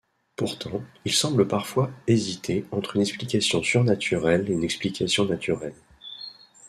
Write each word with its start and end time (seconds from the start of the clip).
Pourtant, 0.35 0.81
il 1.05 1.13
semble 1.13 1.47
parfois 1.47 1.91
hésiter 2.07 2.65
entre 2.71 2.95
une 2.95 3.03
explication 3.03 3.61
surnaturelle 3.61 4.49
et 4.49 4.53
une 4.53 4.63
explication 4.63 5.25
naturelle. 5.25 5.75